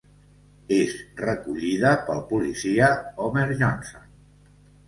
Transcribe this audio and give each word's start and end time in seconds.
És 0.77 0.95
recollida 1.19 1.93
pel 2.09 2.23
policia 2.33 2.91
Homer 3.27 3.47
Johnson. 3.63 4.13